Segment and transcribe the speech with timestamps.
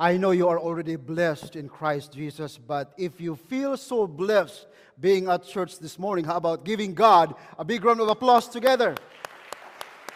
[0.00, 4.66] I know you are already blessed in Christ Jesus, but if you feel so blessed
[4.98, 8.94] being at church this morning, how about giving God a big round of applause together?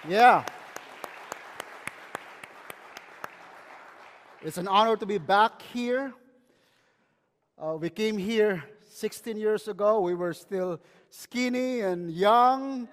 [0.08, 0.46] Yeah.
[4.42, 6.14] It's an honor to be back here.
[7.59, 10.01] Uh, we came here 16 years ago.
[10.01, 10.80] We were still
[11.11, 12.89] skinny and young.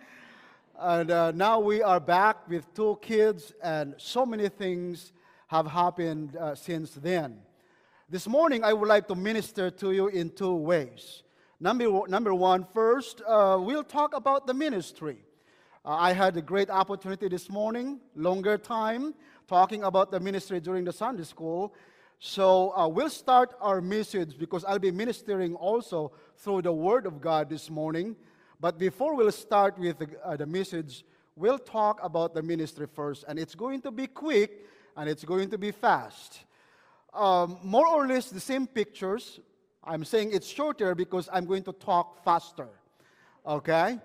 [0.78, 5.14] And uh, now we are back with two kids, and so many things
[5.52, 7.38] have happened uh, since then.
[8.09, 11.23] This morning, I would like to minister to you in two ways.
[11.59, 15.17] Number, number one, first, uh, we'll talk about the ministry.
[15.84, 19.13] Uh, I had a great opportunity this morning, longer time,
[19.45, 21.76] talking about the ministry during the Sunday school.
[22.20, 27.20] So uh, we'll start our message because I'll be ministering also through the Word of
[27.20, 28.15] God this morning.
[28.62, 31.04] But before we'll start with the, uh, the message,
[31.35, 33.26] we'll talk about the ministry first.
[33.27, 34.65] And it's going to be quick
[34.95, 36.40] and it's going to be fast.
[37.13, 39.40] Um, more or less the same pictures.
[39.84, 42.70] I'm saying it's shorter because I'm going to talk faster.
[43.46, 43.99] Okay?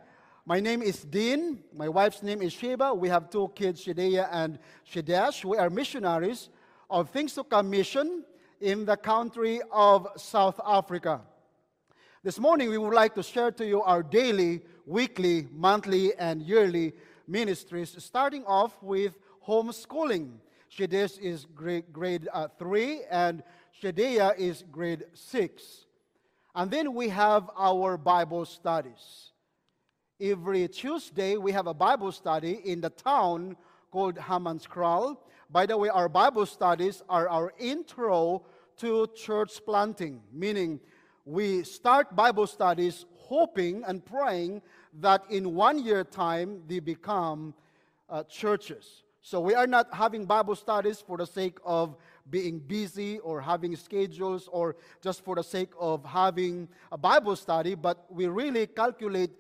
[0.45, 1.61] My name is Dean.
[1.75, 2.95] My wife's name is Sheba.
[2.95, 4.59] We have two kids, Shedea and
[4.91, 5.45] Shedesh.
[5.45, 6.49] We are missionaries
[6.89, 8.25] of Things to Come Mission
[8.61, 11.21] in the country of South Africa.
[12.23, 16.93] This morning, we would like to share to you our daily, weekly, monthly, and yearly
[17.29, 20.31] ministries, starting off with homeschooling.
[20.77, 23.43] Shedesh is grade, grade uh, 3, and
[23.83, 25.87] Shedea is grade 6.
[26.55, 29.33] And then we have our Bible studies.
[30.21, 33.57] Every Tuesday, we have a Bible study in the town
[33.91, 35.17] called Hammanskraal.
[35.51, 38.45] By the way, our Bible studies are our intro
[38.79, 40.81] to church planting, meaning
[41.25, 44.61] we start Bible studies hoping and praying
[45.01, 47.55] that in one year time they become
[48.09, 49.03] uh, churches.
[49.27, 51.97] So we are not having Bible studies for the sake of
[52.31, 57.75] being busy or having schedules or just for the sake of having a Bible study,
[57.75, 59.33] but we really calculate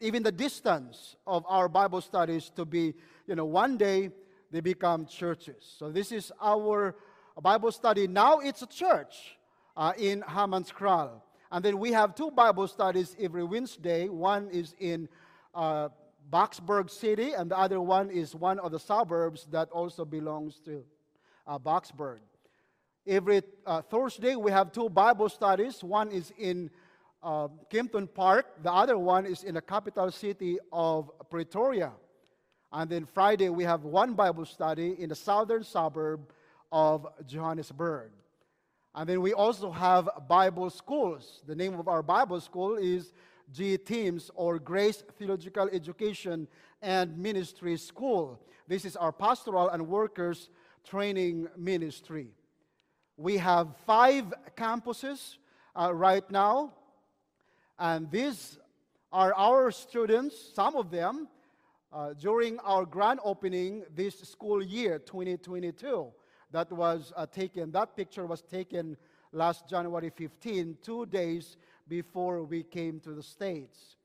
[0.00, 2.94] even the distance of our Bible studies to be,
[3.28, 4.10] you know, one day
[4.50, 5.72] they become churches.
[5.78, 6.96] So this is our
[7.40, 8.08] Bible study.
[8.08, 9.38] Now it's a church
[9.76, 11.10] uh, in Hammanskraal.
[11.52, 14.08] And then we have two Bible studies every Wednesday.
[14.08, 15.08] One is in
[15.54, 15.90] uh,
[16.32, 20.82] Boksburg City, and the other one is one of the suburbs that also belongs to
[21.46, 22.20] uh, Boksburg.
[23.06, 25.84] Every uh, Thursday, we have two Bible studies.
[25.84, 26.70] One is in
[27.22, 31.92] uh, Kempton Park, the other one is in the capital city of Pretoria.
[32.72, 36.32] And then Friday, we have one Bible study in the southern suburb
[36.72, 38.10] of Johannesburg.
[38.94, 41.42] And then we also have Bible schools.
[41.46, 43.12] The name of our Bible school is
[43.52, 46.48] G Teams or Grace Theological Education
[46.80, 48.40] and Ministry School.
[48.66, 50.48] This is our pastoral and workers
[50.84, 52.28] training ministry.
[53.16, 55.36] We have five campuses
[55.78, 56.72] uh, right now,
[57.78, 58.58] and these
[59.12, 61.28] are our students, some of them,
[61.92, 66.10] uh, during our grand opening this school year, 2022
[66.52, 68.96] that was uh, taken, that picture was taken
[69.32, 71.56] last January 15, two days
[71.92, 73.96] before we came to the States.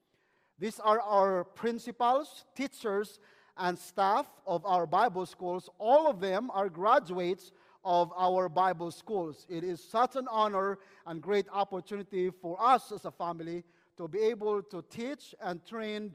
[0.59, 3.17] These are our principals, teachers,
[3.55, 5.69] and staff of our Bible schools.
[5.79, 7.53] All of them are graduates
[7.85, 9.45] of our Bible schools.
[9.47, 13.63] It is such an honor and great opportunity for us as a family
[13.95, 16.13] to be able to teach and train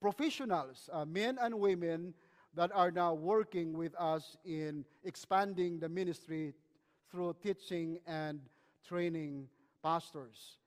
[0.00, 2.14] professionals, uh, men and women,
[2.54, 6.54] that are now working with us in expanding the ministry
[7.10, 8.40] through teaching and
[8.88, 9.48] training
[9.82, 10.63] pastors.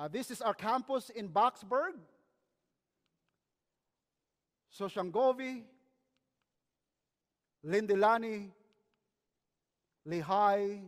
[0.00, 1.92] Uh, this is our campus in Boksburg,
[4.74, 5.60] Soshanguve,
[7.66, 8.48] Lindelani,
[10.08, 10.80] Lehi,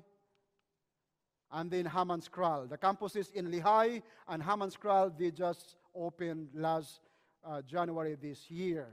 [1.52, 2.70] and then Hammanskraal.
[2.70, 7.02] The campuses in Lehi and Hammanskraal, they just opened last
[7.44, 8.88] uh, January this year.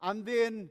[0.00, 0.70] And then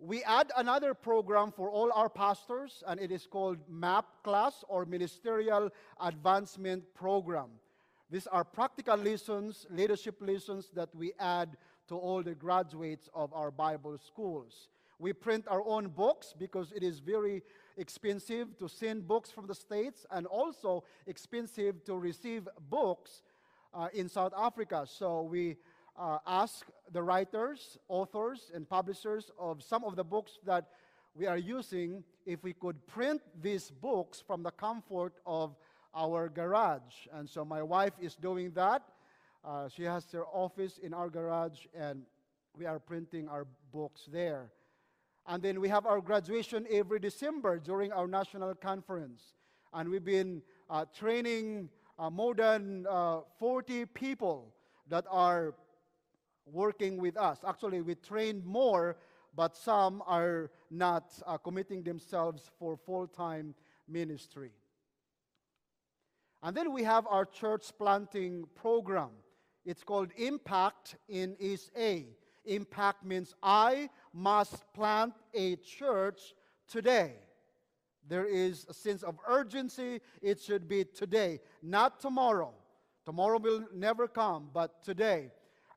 [0.00, 4.86] we add another program for all our pastors, and it is called MAP class or
[4.86, 5.70] Ministerial
[6.00, 7.50] Advancement Program.
[8.10, 11.56] These are practical lessons, leadership lessons that we add
[11.88, 14.68] to all the graduates of our Bible schools.
[14.98, 17.42] We print our own books because it is very
[17.76, 23.22] expensive to send books from the States and also expensive to receive books
[23.74, 24.86] uh, in South Africa.
[24.86, 25.56] So we
[26.00, 30.64] uh, ask the writers, authors, and publishers of some of the books that
[31.14, 35.54] we are using if we could print these books from the comfort of
[35.94, 37.06] our garage.
[37.12, 38.82] And so my wife is doing that.
[39.44, 42.02] Uh, she has her office in our garage, and
[42.56, 44.50] we are printing our books there.
[45.26, 49.34] And then we have our graduation every December during our national conference.
[49.72, 51.68] And we've been uh, training
[51.98, 54.54] uh, more than uh, 40 people
[54.88, 55.54] that are
[56.46, 57.38] working with us.
[57.46, 58.96] Actually, we trained more,
[59.34, 63.54] but some are not uh, committing themselves for full time
[63.88, 64.52] ministry.
[66.42, 69.10] And then we have our church planting program.
[69.64, 72.06] It's called Impact in East A.
[72.46, 76.34] Impact means I must plant a church
[76.66, 77.16] today.
[78.08, 80.00] There is a sense of urgency.
[80.22, 82.54] It should be today, not tomorrow.
[83.04, 85.30] Tomorrow will never come, but today.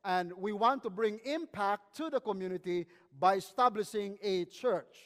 [0.05, 2.87] And we want to bring impact to the community
[3.19, 4.97] by establishing a church.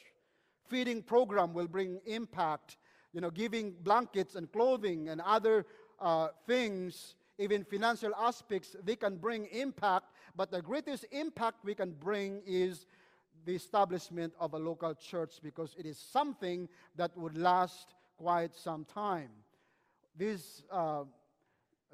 [0.68, 2.76] Feeding program will bring impact
[3.12, 5.66] you know, giving blankets and clothing and other
[6.00, 10.12] uh, things, even financial aspects, they can bring impact.
[10.36, 12.86] But the greatest impact we can bring is
[13.44, 18.84] the establishment of a local church because it is something that would last quite some
[18.84, 19.30] time.
[20.16, 21.04] These, uh,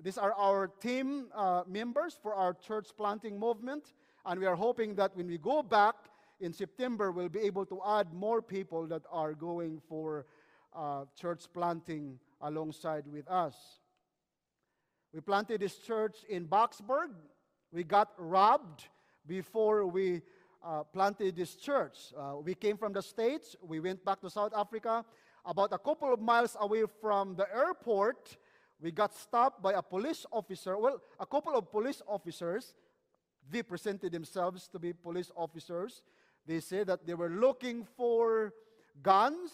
[0.03, 3.93] these are our team uh, members for our church planting movement,
[4.27, 5.95] and we are hoping that when we go back
[6.41, 10.27] in September, we'll be able to add more people that are going for
[10.75, 13.55] uh, church planting alongside with us.
[15.13, 17.11] We planted this church in Boksburg.
[17.73, 18.89] We got robbed
[19.27, 20.23] before we
[20.65, 22.13] uh, planted this church.
[22.19, 25.05] Uh, we came from the States, we went back to South Africa.
[25.47, 28.37] About a couple of miles away from the airport,
[28.85, 30.77] we got stopped by a police officer.
[30.77, 32.75] Well, a couple of police officers,
[33.51, 36.03] they presented themselves to be police officers.
[36.47, 38.53] They said that they were looking for
[39.03, 39.53] guns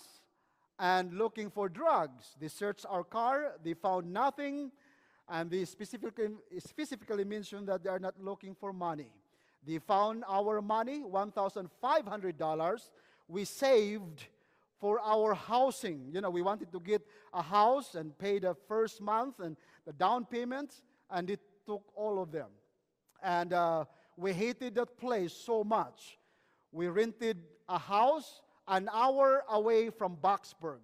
[0.81, 2.35] and looking for drugs.
[2.41, 4.73] They searched our car, they found nothing,
[5.29, 9.13] and they specifically, specifically mentioned that they are not looking for money.
[9.65, 12.81] They found our money, $1,500.
[13.29, 14.27] We saved
[14.81, 16.11] for our housing.
[16.13, 19.57] You know, we wanted to get a house and pay the first month and
[19.87, 20.81] the down payment,
[21.11, 22.49] and it took all of them.
[23.23, 23.85] And uh,
[24.17, 26.19] we hated that place so much.
[26.73, 27.39] We rented
[27.69, 28.41] a house
[28.71, 30.79] an hour away from Boksburg.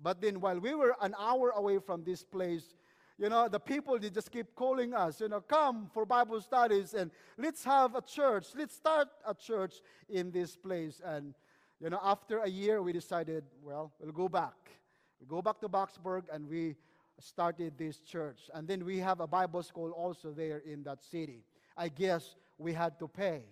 [0.00, 2.74] But then while we were an hour away from this place,
[3.16, 6.94] you know, the people, they just keep calling us, you know, come for Bible studies
[6.94, 8.48] and let's have a church.
[8.56, 9.74] Let's start a church
[10.08, 11.00] in this place.
[11.04, 11.34] And,
[11.80, 14.54] you know, after a year, we decided, well, we'll go back.
[15.20, 16.76] We go back to Boksburg and we
[17.18, 18.50] started this church.
[18.52, 21.44] And then we have a Bible school also there in that city.
[21.76, 23.42] I guess we had to pay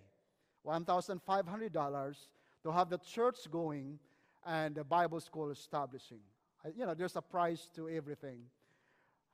[0.67, 2.17] $1,500
[2.63, 3.99] to have the church going
[4.47, 6.21] and the Bible school establishing.
[6.77, 8.43] You know, there's a price to everything.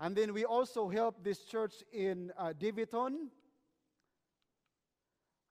[0.00, 3.30] And then we also helped this church in uh, Daveyton.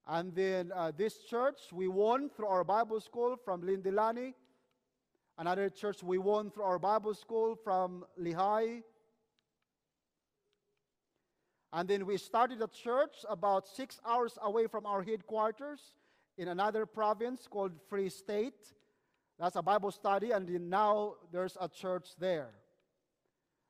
[0.10, 4.34] And then uh, this church we won through our Bible school from Lindelani.
[5.38, 8.84] Another church we won through our Bible school from Lehi.
[11.74, 15.82] And then we started a church about six hours away from our headquarters
[16.38, 18.74] in another province called Free State.
[19.38, 22.52] That's a Bible study, and then now there's a church there.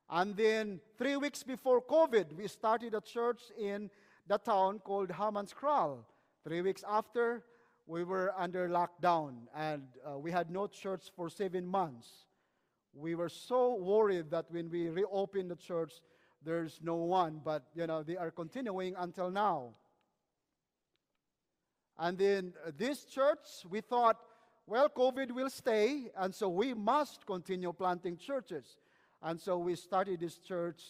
[0.08, 3.90] And then three weeks before COVID, we started a church in
[4.26, 5.98] the town called Hammanskraal.
[6.48, 7.44] Three weeks after,
[7.86, 12.24] we were under lockdown, and uh, we had no church for seven months.
[12.94, 15.92] We were so worried that when we reopened the church,
[16.42, 19.74] there's no one, but you know they are continuing until now.
[21.98, 24.16] And then uh, this church, we thought,
[24.66, 28.78] well, COVID will stay, and so we must continue planting churches.
[29.20, 30.80] And so we started this church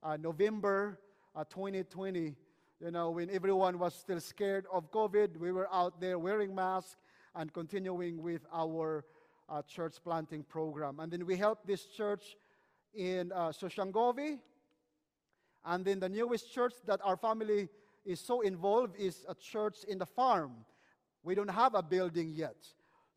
[0.00, 1.00] uh, November
[1.34, 2.36] uh, 2020.
[2.80, 6.96] You know, when everyone was still scared of COVID, we were out there wearing masks
[7.34, 9.04] and continuing with our
[9.48, 11.00] uh, church planting program.
[11.00, 12.36] And then we helped this church
[12.94, 14.38] in uh, Soshanguve.
[15.64, 17.68] And then the newest church that our family
[18.04, 20.52] is so involved is a church in the farm.
[21.24, 22.64] We don't have a building yet.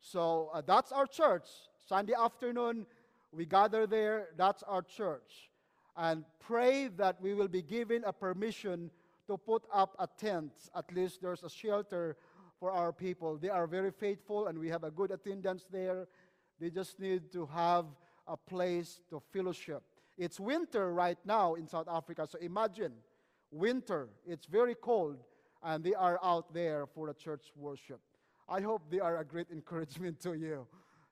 [0.00, 1.46] So uh, that's our church.
[1.86, 2.84] Sunday afternoon,
[3.30, 4.30] we gather there.
[4.36, 5.50] That's our church.
[5.96, 8.90] And pray that we will be given a permission
[9.26, 10.52] to put up a tent.
[10.74, 12.16] At least there's a shelter
[12.58, 13.36] for our people.
[13.36, 16.06] They are very faithful and we have a good attendance there.
[16.60, 17.86] They just need to have
[18.26, 19.82] a place to fellowship.
[20.16, 22.92] It's winter right now in South Africa, so imagine
[23.50, 24.08] winter.
[24.26, 25.18] It's very cold,
[25.62, 28.00] and they are out there for the church worship.
[28.48, 30.66] I hope they are a great encouragement to you.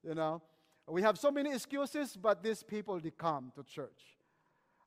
[0.04, 0.42] You know,
[0.88, 4.18] we have so many excuses, but these people they come to church.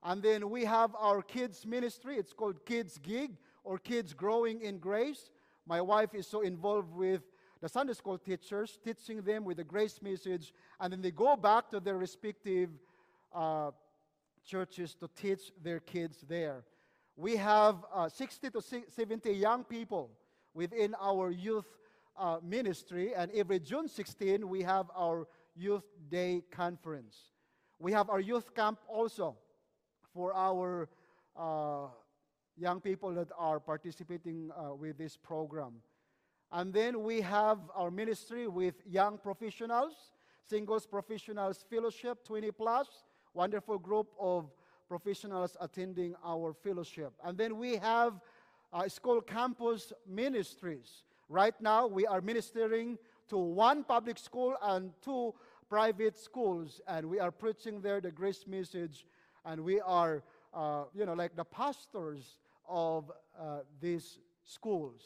[0.03, 2.17] And then we have our kids ministry.
[2.17, 5.29] It's called Kids Gig or Kids Growing in Grace.
[5.65, 7.21] My wife is so involved with
[7.61, 11.69] the Sunday school teachers, teaching them with the grace message, and then they go back
[11.71, 12.69] to their respective
[13.33, 13.71] uh,
[14.45, 16.65] churches to teach their kids there.
[17.15, 20.09] We have uh, 60 to 70 young people
[20.53, 21.67] within our youth
[22.17, 27.15] uh, ministry, and every June 16, we have our Youth Day Conference.
[27.79, 29.37] We have our youth camp also
[30.13, 30.87] for our
[31.35, 31.87] uh,
[32.57, 35.73] young people that are participating uh, with this program.
[36.51, 39.93] And then we have our ministry with young professionals,
[40.43, 42.87] singles professionals fellowship, 20 plus,
[43.33, 44.51] wonderful group of
[44.87, 47.13] professionals attending our fellowship.
[47.23, 48.21] And then we have
[48.71, 51.03] uh, school campus ministries.
[51.29, 55.33] Right now, we are ministering to one public school and two
[55.69, 59.05] private schools, and we are preaching there the grace message,
[59.45, 60.23] and we are,
[60.53, 65.01] uh, you know, like the pastors of uh, these schools.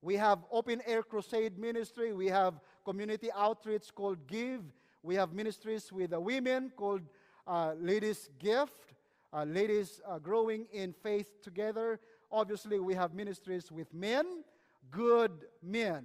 [0.00, 2.12] We have open air crusade ministry.
[2.12, 2.54] We have
[2.84, 4.62] community outreach called Give.
[5.02, 7.02] We have ministries with the women called
[7.46, 8.94] uh, Ladies Gift,
[9.32, 12.00] uh, Ladies uh, Growing in Faith Together.
[12.30, 14.44] Obviously, we have ministries with men,
[14.90, 16.04] good men,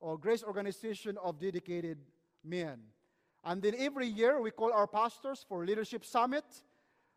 [0.00, 1.98] or Grace Organization of Dedicated
[2.44, 2.78] Men.
[3.48, 6.44] And then every year, we call our pastors for Leadership Summit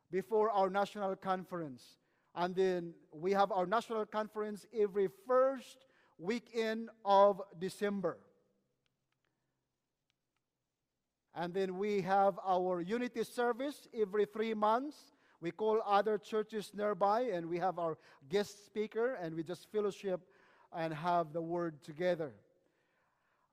[0.10, 1.84] before our national conference.
[2.34, 8.18] And then we have our national conference every first weekend of December.
[11.36, 15.12] And then we have our unity service every three months.
[15.42, 17.98] We call other churches nearby, and we have our
[18.30, 20.22] guest speaker, and we just fellowship
[20.74, 22.32] and have the word together.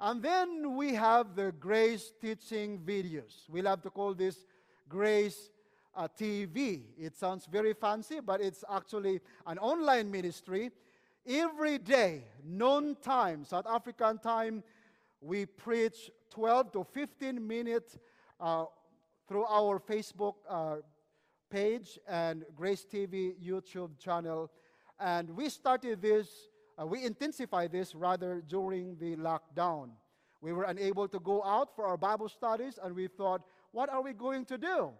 [0.00, 3.48] And then we have the grace teaching videos.
[3.48, 4.44] We love to call this
[4.88, 5.50] grace
[5.96, 6.82] uh, TV.
[6.96, 10.70] It sounds very fancy, but it's actually an online ministry.
[11.26, 14.62] Every day, noon time, South African time,
[15.20, 17.98] we preach 12 to 15 minutes
[18.38, 18.66] uh,
[19.26, 20.76] through our Facebook uh,
[21.50, 24.50] page and Grace TV YouTube channel.
[25.00, 26.28] And we started this,
[26.80, 29.90] uh, we intensified this rather during the lockdown.
[30.40, 33.42] We were unable to go out for our Bible studies, and we thought,
[33.72, 34.90] what are we going to do?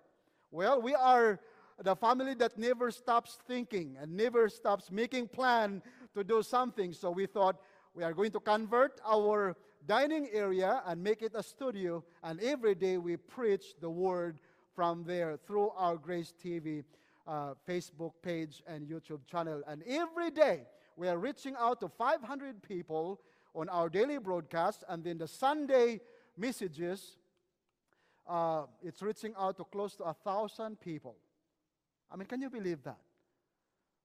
[0.50, 1.38] Well, we are
[1.82, 5.80] the family that never stops thinking and never stops making plan
[6.14, 6.92] to do something.
[6.92, 7.60] So we thought
[7.94, 9.56] we are going to convert our
[9.86, 12.02] dining area and make it a studio.
[12.24, 14.40] And every day we preach the word
[14.74, 16.82] from there through our Grace TV
[17.26, 19.62] uh, Facebook page and YouTube channel.
[19.68, 20.62] And every day
[20.98, 23.20] we are reaching out to 500 people
[23.54, 24.82] on our daily broadcast.
[24.88, 26.00] And then the Sunday
[26.36, 27.16] messages
[28.28, 31.16] uh, it's reaching out to close to a thousand people.
[32.12, 32.98] I mean, can you believe that?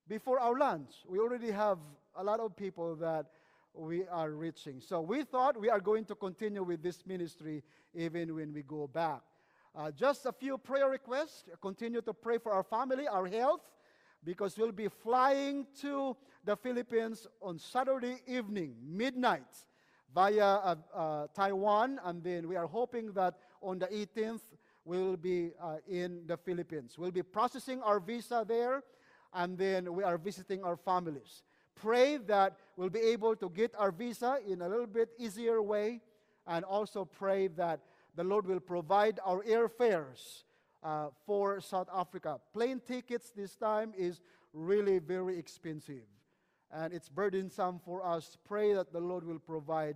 [0.08, 1.78] Before our lunch, we already have
[2.16, 3.26] a lot of people that
[3.74, 4.80] we are reaching.
[4.80, 8.88] So we thought we are going to continue with this ministry even when we go
[8.88, 9.22] back.
[9.76, 11.46] Uh, just a few prayer requests.
[11.62, 13.62] Continue to pray for our family, our health,
[14.26, 19.66] because we'll be flying to the Philippines on Saturday evening, midnight,
[20.14, 22.00] via uh, uh, Taiwan.
[22.04, 24.42] And then we are hoping that on the 18th,
[24.86, 26.98] we will be uh, in the Philippines.
[26.98, 28.84] We'll be processing our visa there,
[29.34, 31.44] and then we are visiting our families.
[31.76, 36.02] Pray that we'll be able to get our visa in a little bit easier way,
[36.46, 37.80] and also pray that
[38.16, 40.44] the Lord will provide our airfares
[40.84, 42.40] uh, for South Africa.
[42.54, 44.22] Plane tickets this time is
[44.54, 46.04] really very expensive,
[46.72, 48.38] and it's burdensome for us.
[48.46, 49.96] Pray that the Lord will provide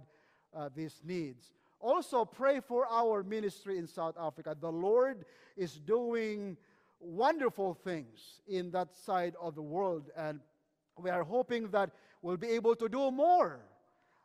[0.55, 1.51] uh, these needs.
[1.79, 4.55] Also, pray for our ministry in South Africa.
[4.59, 5.25] The Lord
[5.55, 6.57] is doing
[6.99, 10.39] wonderful things in that side of the world, and
[10.97, 11.91] we are hoping that
[12.21, 13.59] we'll be able to do more.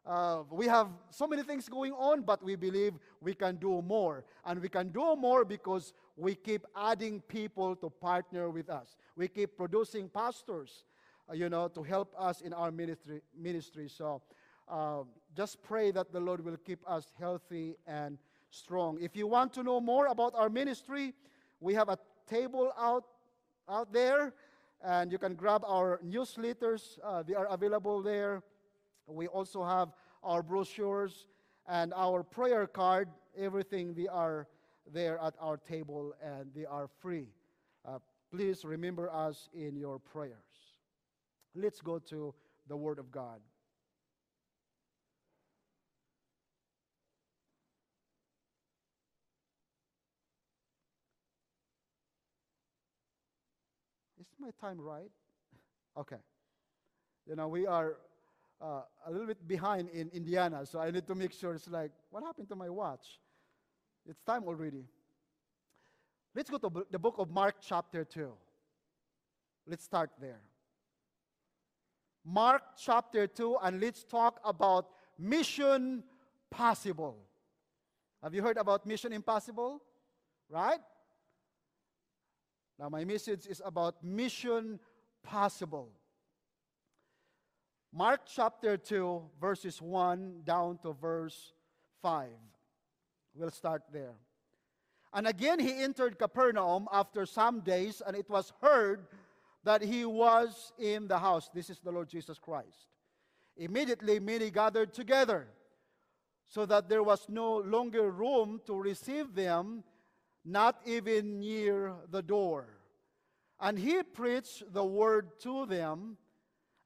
[0.04, 4.24] Uh, we have so many things going on, but we believe we can do more.
[4.44, 8.96] And we can do more because we keep adding people to partner with us.
[9.16, 10.84] We keep producing pastors,
[11.28, 13.22] uh, you know, to help us in our ministry.
[13.36, 13.88] ministry.
[13.88, 14.22] So
[14.68, 15.02] uh,
[15.34, 18.18] just pray that the Lord will keep us healthy and
[18.50, 18.98] strong.
[19.00, 21.14] If you want to know more about our ministry,
[21.60, 23.04] we have a table out,
[23.68, 24.34] out there,
[24.84, 26.98] and you can grab our newsletters.
[27.02, 28.42] Uh, they are available there.
[29.06, 29.88] We also have
[30.22, 31.28] our brochures
[31.66, 33.08] and our prayer card.
[33.36, 34.46] Everything they are
[34.90, 37.28] there at our table, and they are free.
[37.84, 37.98] Uh,
[38.30, 40.78] please remember us in your prayers.
[41.54, 42.34] Let's go to
[42.68, 43.40] the Word of God.
[54.20, 55.10] Is my time right?
[55.94, 56.16] Okay.
[57.28, 57.96] You know, we are
[58.62, 61.90] uh, a little bit behind in Indiana, so I need to make sure it's like,
[62.10, 63.20] what happened to my watch?
[64.08, 64.84] It's time already.
[66.34, 68.32] Let's go to the book of Mark, chapter 2.
[69.66, 70.40] Let's start there.
[72.24, 76.02] Mark chapter 2, and let's talk about Mission
[76.50, 77.16] Possible.
[78.22, 79.82] Have you heard about Mission Impossible?
[80.48, 80.80] Right?
[82.78, 84.80] Now, my message is about Mission
[85.22, 85.90] Possible.
[87.92, 91.52] Mark chapter 2, verses 1 down to verse
[92.00, 92.28] 5.
[93.34, 94.14] We'll start there.
[95.12, 99.06] And again he entered Capernaum after some days, and it was heard
[99.64, 101.50] that he was in the house.
[101.54, 102.88] This is the Lord Jesus Christ.
[103.56, 105.46] Immediately many gathered together,
[106.48, 109.84] so that there was no longer room to receive them,
[110.44, 112.68] not even near the door.
[113.60, 116.16] And he preached the word to them,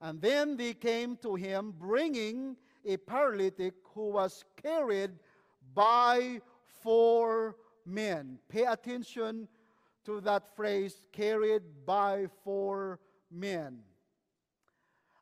[0.01, 5.13] and then they came to him, bringing a paralytic who was carried
[5.77, 6.41] by
[6.83, 7.55] four
[7.85, 8.39] men.
[8.49, 9.47] Pay attention
[10.07, 12.99] to that phrase, carried by four
[13.31, 13.79] men.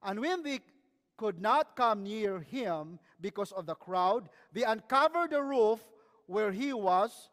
[0.02, 0.60] And when they
[1.16, 5.80] could not come near him because of the crowd, they uncovered the roof
[6.26, 7.30] where he was.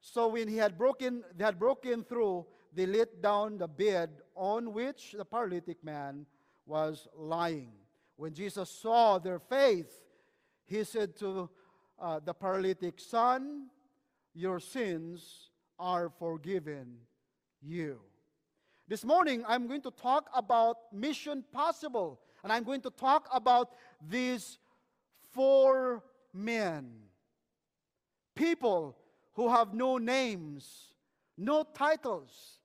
[0.00, 4.72] So when he had broken, they had broken through, they let down the bed on
[4.72, 6.26] which the paralytic man
[6.66, 7.72] was lying.
[8.16, 9.92] When Jesus saw their faith,
[10.64, 11.48] he said to
[12.00, 13.66] uh, the paralytic, Son,
[14.34, 16.96] your sins are forgiven
[17.62, 18.00] you.
[18.86, 23.72] This morning, I'm going to talk about Mission Possible, and I'm going to talk about
[24.08, 24.58] these
[25.32, 26.02] four
[26.32, 26.90] men.
[28.34, 28.96] People
[29.34, 30.94] who have no names,
[31.36, 32.60] no titles.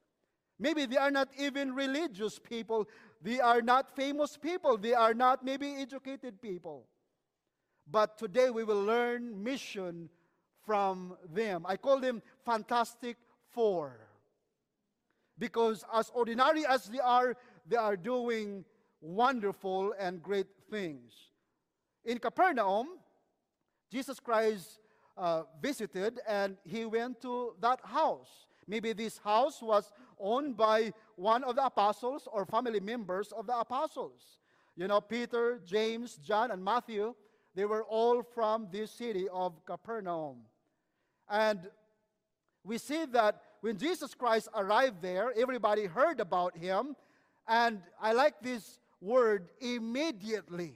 [0.59, 2.87] Maybe they are not even religious people.
[3.21, 4.77] They are not famous people.
[4.77, 6.85] They are not maybe educated people.
[7.89, 10.09] But today we will learn mission
[10.65, 11.65] from them.
[11.67, 13.17] I call them Fantastic
[13.51, 13.99] Four.
[15.37, 17.35] Because as ordinary as they are,
[17.67, 18.63] they are doing
[19.01, 21.13] wonderful and great things.
[22.05, 22.87] In Capernaum,
[23.91, 24.79] Jesus Christ
[25.17, 28.47] uh, visited and he went to that house.
[28.67, 33.57] Maybe this house was owned by one of the apostles or family members of the
[33.57, 34.39] apostles.
[34.75, 37.13] You know, Peter, James, John, and Matthew,
[37.55, 40.37] they were all from this city of Capernaum.
[41.29, 41.59] And
[42.63, 46.95] we see that when Jesus Christ arrived there, everybody heard about him.
[47.47, 50.75] And I like this word immediately.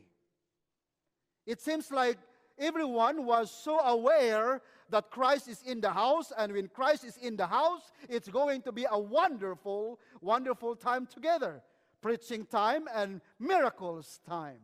[1.46, 2.18] It seems like
[2.60, 7.36] everyone was so aware that Christ is in the house, and when Christ is in
[7.36, 11.62] the house, it's going to be a wonderful, wonderful time together.
[12.02, 14.60] Preaching time and miracles time.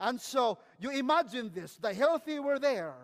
[0.00, 2.94] And so you imagine this the healthy were there,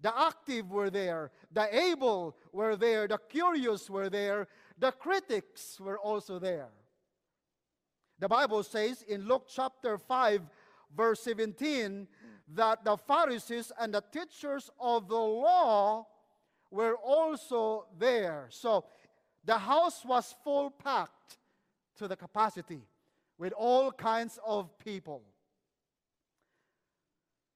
[0.00, 4.48] the active were there, the able were there, the curious were there,
[4.78, 6.70] the critics were also there.
[8.18, 10.40] The Bible says in Luke chapter 5,
[10.96, 12.08] verse 17,
[12.54, 16.06] that the Pharisees and the teachers of the law
[16.70, 18.46] were also there.
[18.48, 18.86] So
[19.44, 21.36] the house was full packed
[21.96, 22.80] to the capacity
[23.36, 25.22] with all kinds of people.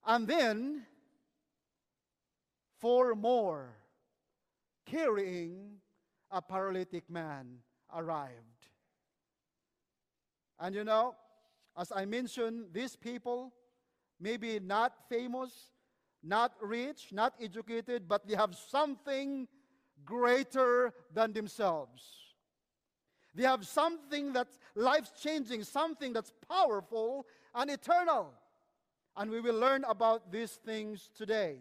[0.06, 0.86] And then
[2.78, 3.76] four more
[4.86, 5.76] carrying
[6.30, 7.58] a paralytic man
[7.94, 8.68] arrived.
[10.58, 11.14] And you know,
[11.78, 13.52] as I mentioned, these people,
[14.18, 15.72] maybe not famous,
[16.22, 19.48] not rich, not educated, but they have something
[20.04, 22.02] greater than themselves.
[23.34, 28.32] They have something that's life changing, something that's powerful and eternal.
[29.20, 31.58] And we will learn about these things today.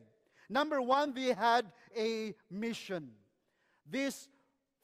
[0.48, 3.10] Number one, they had a mission.
[3.86, 4.30] This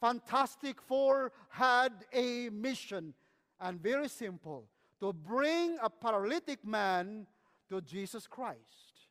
[0.02, 3.14] fantastic four had a mission,
[3.62, 4.68] and very simple
[5.00, 7.26] to bring a paralytic man
[7.70, 9.08] to Jesus Christ,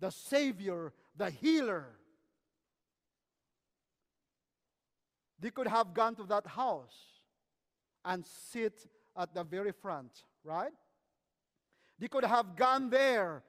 [0.00, 1.86] the Savior, the healer.
[5.38, 6.96] They could have gone to that house
[8.04, 10.72] and sit at the very front, right?
[11.98, 13.42] They could have gone there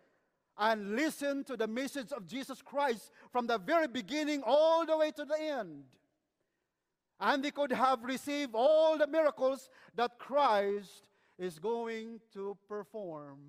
[0.58, 5.12] and listened to the message of Jesus Christ from the very beginning all the way
[5.12, 5.84] to the end.
[7.20, 13.40] And they could have received all the miracles that Christ is going to perform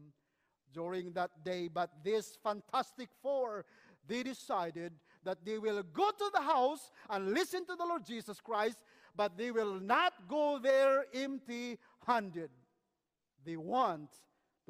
[0.73, 1.69] during that day.
[1.69, 3.65] But this fantastic four,
[4.07, 4.93] they decided
[5.25, 8.79] that they will go to the house and listen to the Lord Jesus Christ,
[9.17, 12.51] but they will not go there empty handed.
[13.45, 14.09] They want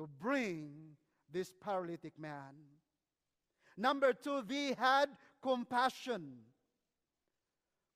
[0.01, 0.71] to bring
[1.31, 2.57] this paralytic man.
[3.77, 5.11] Number two, they had
[5.43, 6.39] compassion.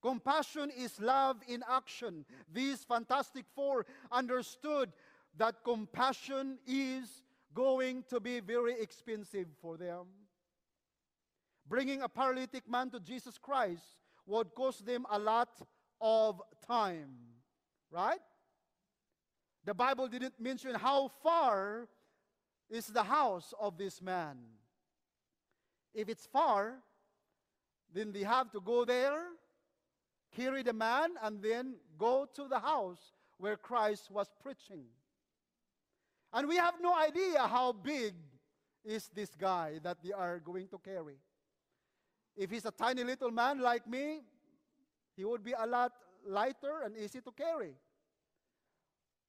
[0.02, 2.26] Compassion is love in action.
[2.52, 4.92] These Fantastic Four understood
[5.38, 7.22] that compassion is
[7.54, 10.04] going to be very expensive for them.
[11.66, 15.58] Bringing a paralytic man to Jesus Christ would cost them a lot
[16.02, 17.14] of time,
[17.90, 18.20] right?
[19.64, 21.88] The Bible didn't mention how far
[22.68, 24.36] is the house of this man.
[25.94, 26.74] If it's far,
[27.92, 29.22] then they have to go there,
[30.36, 34.84] carry the man, and then go to the house where Christ was preaching.
[36.32, 38.14] And we have no idea how big
[38.84, 41.16] is this guy that they are going to carry.
[42.36, 44.20] If he's a tiny little man like me,
[45.16, 45.92] he would be a lot
[46.26, 47.74] lighter and easy to carry.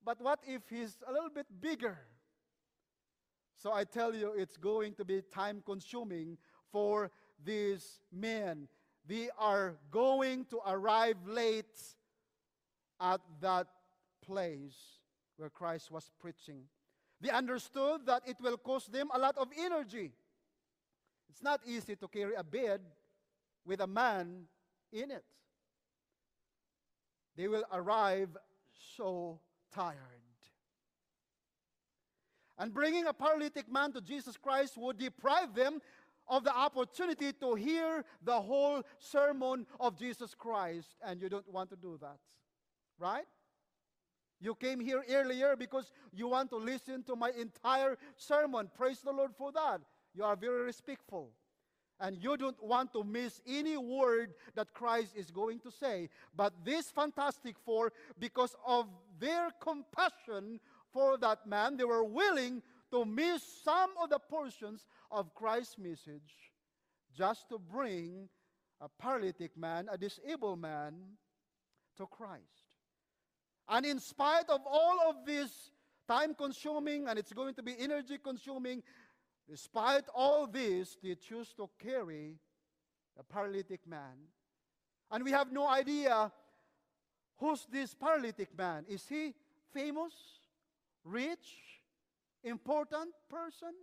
[0.06, 1.98] But what if he's a little bit bigger?
[3.58, 6.38] So I tell you, it's going to be time consuming
[6.72, 7.10] for
[7.44, 8.68] these men.
[9.08, 11.82] They are going to arrive late
[13.02, 13.68] at that
[14.24, 14.76] place
[15.38, 16.62] where Christ was preaching.
[17.20, 20.12] They understood that it will cost them a lot of energy.
[21.30, 22.82] It's not easy to carry a bed
[23.66, 24.44] with a man
[24.94, 25.24] in it.
[27.36, 28.30] They will arrive
[28.96, 29.40] so
[29.76, 29.98] tired.
[32.58, 35.82] And bringing a paralytic man to Jesus Christ would deprive them
[36.28, 41.70] of the opportunity to hear the whole sermon of Jesus Christ, and you don't want
[41.72, 42.18] to do that.
[42.98, 43.26] Right?
[44.40, 48.70] You came here earlier because you want to listen to my entire sermon.
[48.76, 49.82] Praise the Lord for that.
[50.14, 51.32] You are very respectful.
[52.00, 56.10] And you don't want to miss any word that Christ is going to say.
[56.36, 58.88] But this Fantastic Four, because of
[59.20, 60.60] their compassion
[60.92, 66.52] for that man, they were willing to miss some of the portions of Christ's message
[67.18, 68.28] just to bring
[68.82, 70.94] a paralytic man, a disabled man,
[71.98, 72.44] to Christ.
[73.70, 75.72] And in spite of all of this
[76.08, 78.84] time consuming and it's going to be energy consuming,
[79.50, 82.38] despite all this, they choose to carry
[83.18, 84.30] a paralytic man.
[85.12, 86.32] And we have no idea
[87.38, 88.86] who's this paralytic man.
[88.88, 89.34] Is he
[89.74, 90.14] famous,
[91.04, 91.82] rich,
[92.44, 93.74] important person?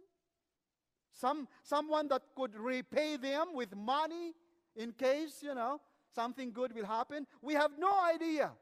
[1.12, 4.32] Some, someone that could repay them with money
[4.74, 5.80] in case, you know,
[6.14, 7.26] something good will happen?
[7.40, 8.52] We have no idea.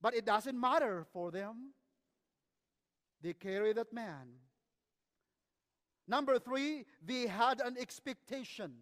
[0.00, 1.72] But it doesn't matter for them.
[3.22, 4.28] They carry that man.
[6.10, 8.72] Number three, they had an expectation.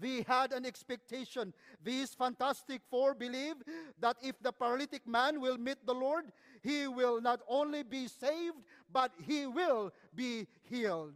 [0.00, 1.52] They had an expectation.
[1.82, 3.56] These fantastic four believe
[4.00, 6.32] that if the paralytic man will meet the Lord,
[6.62, 8.56] he will not only be saved,
[8.90, 11.12] but he will be healed.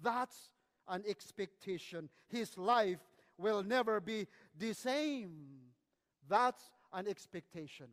[0.00, 0.50] That's
[0.86, 2.08] an expectation.
[2.28, 3.00] His life
[3.36, 5.32] will never be the same.
[6.28, 7.88] That's an expectation.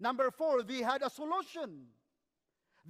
[0.00, 1.88] Number four, they had a solution.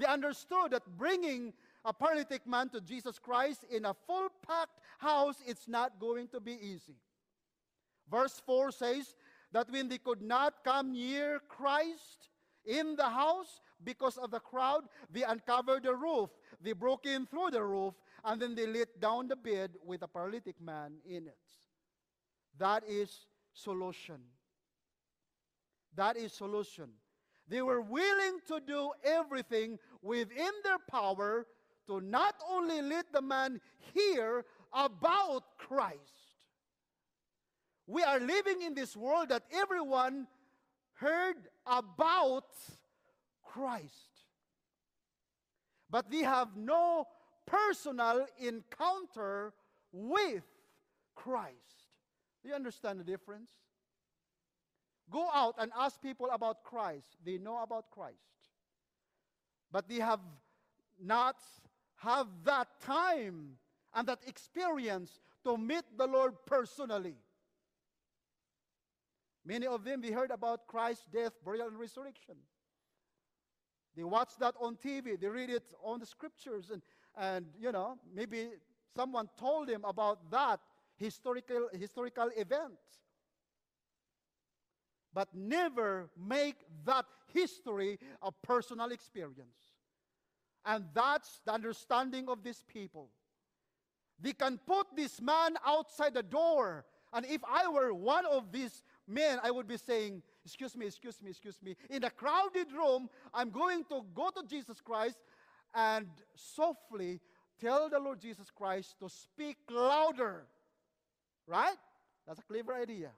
[0.00, 1.52] They understood that bringing
[1.84, 6.40] a paralytic man to Jesus Christ in a full packed house, it's not going to
[6.40, 6.96] be easy.
[8.10, 9.14] Verse 4 says
[9.52, 12.30] that when they could not come near Christ
[12.64, 16.30] in the house because of the crowd, they uncovered the roof.
[16.62, 17.92] They broke in through the roof
[18.24, 21.36] and then they let down the bed with a paralytic man in it.
[22.58, 24.20] That is solution.
[25.94, 26.88] That is solution.
[27.50, 31.46] They were willing to do everything within their power
[31.88, 33.60] to not only let the man
[33.92, 35.98] hear about Christ.
[37.88, 40.28] We are living in this world that everyone
[40.94, 42.44] heard about
[43.42, 44.24] Christ.
[45.90, 47.08] But they have no
[47.46, 49.52] personal encounter
[49.90, 50.44] with
[51.16, 51.56] Christ.
[52.44, 53.50] Do you understand the difference?
[55.10, 57.16] Go out and ask people about Christ.
[57.24, 58.16] They know about Christ.
[59.72, 60.20] But they have
[61.02, 61.36] not
[61.96, 63.56] have that time
[63.94, 67.16] and that experience to meet the Lord personally.
[69.44, 72.36] Many of them, we heard about Christ's death, burial, and resurrection.
[73.96, 76.82] They watch that on TV, they read it on the scriptures, and,
[77.16, 78.50] and you know, maybe
[78.94, 80.60] someone told them about that
[80.96, 82.74] historical, historical event
[85.14, 89.74] but never make that history a personal experience.
[90.64, 93.08] And that's the understanding of these people.
[94.20, 98.82] They can put this man outside the door And if I were one of these
[99.06, 101.76] men, I would be saying, Excuse me, excuse me, excuse me.
[101.90, 105.18] In a crowded room, I'm going to go to Jesus Christ
[105.74, 107.20] and softly
[107.60, 110.46] tell the Lord Jesus Christ to speak louder.
[111.46, 111.76] Right?
[112.26, 113.10] That's a clever idea.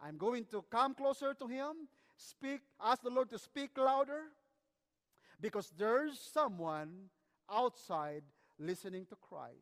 [0.00, 4.24] I'm going to come closer to Him, speak, ask the Lord to speak louder,
[5.40, 7.10] because there's someone
[7.50, 8.22] outside
[8.58, 9.54] listening to Christ.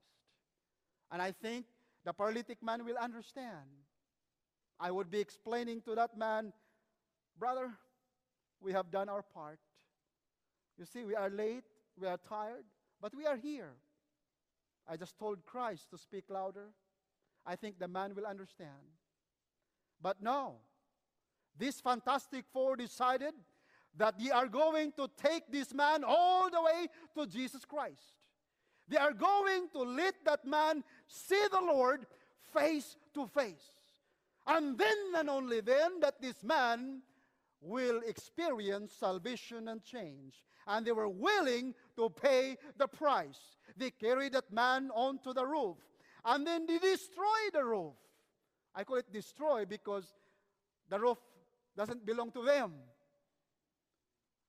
[1.11, 1.67] And I think
[2.05, 3.71] the paralytic man will understand.
[4.79, 6.53] I would be explaining to that man,
[7.39, 7.71] brother,
[8.61, 9.59] we have done our part.
[10.79, 11.65] You see, we are late,
[12.01, 12.65] we are tired,
[13.01, 13.75] but we are here.
[14.89, 16.71] I just told Christ to speak louder.
[17.47, 18.71] I think the man will understand.
[20.01, 20.57] But no,
[21.59, 23.35] this fantastic four decided
[23.97, 28.15] that they are going to take this man all the way to Jesus Christ.
[28.89, 32.07] They are going to let that man see the Lord
[32.53, 33.71] face to face.
[34.47, 37.01] And then and only then that this man
[37.61, 40.43] will experience salvation and change.
[40.67, 43.41] And they were willing to pay the price.
[43.77, 45.77] They carried that man onto the roof.
[46.25, 47.95] And then they destroyed the roof.
[48.75, 50.05] I call it destroy because
[50.89, 51.19] the roof
[51.77, 52.73] doesn't belong to them.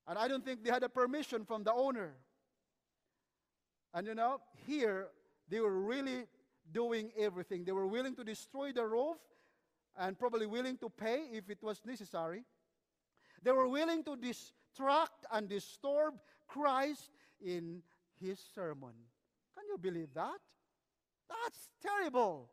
[0.08, 2.14] And I don't think they had a permission from the owner.
[3.94, 5.08] And you know, here
[5.48, 6.26] they were really
[6.72, 7.64] doing everything.
[7.64, 9.16] They were willing to destroy the roof
[9.98, 12.44] and probably willing to pay if it was necessary.
[13.42, 16.14] They were willing to distract and disturb
[16.46, 17.10] Christ
[17.40, 17.82] in
[18.20, 18.92] his sermon.
[19.54, 20.38] Can you believe that?
[21.28, 22.50] That's terrible.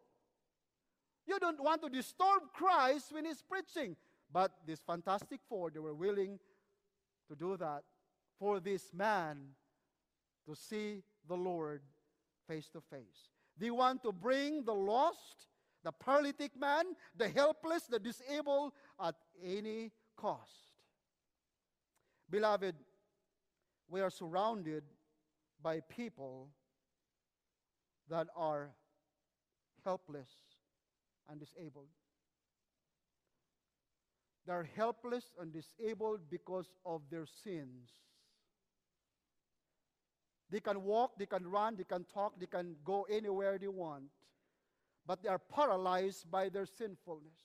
[1.26, 3.96] You don't want to disturb Christ when he's preaching.
[4.32, 6.40] But this fantastic four, they were willing
[7.30, 7.84] to do that
[8.40, 9.38] for this man
[10.48, 11.82] to see the Lord
[12.48, 13.30] face to face.
[13.58, 15.48] They want to bring the lost,
[15.84, 20.52] the paralytic man, the helpless, the disabled at any cost.
[22.30, 22.76] Beloved,
[23.88, 24.84] we are surrounded
[25.62, 26.50] by people
[28.10, 28.72] that are
[29.86, 30.30] helpless
[31.30, 31.88] and disabled.
[34.46, 37.90] They're helpless and disabled because of their sins.
[40.50, 44.04] They can walk, they can run, they can talk, they can go anywhere they want,
[45.08, 47.40] but they are paralyzed by their sinfulness.